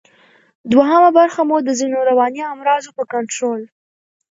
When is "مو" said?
1.49-1.57